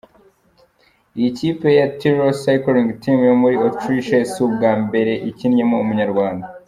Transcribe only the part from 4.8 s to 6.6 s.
mbere ikinnyemo umunyarwanda.